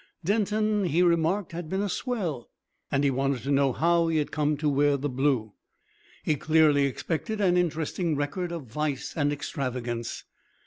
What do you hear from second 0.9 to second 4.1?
remarked, had been a swell, and he wanted to know how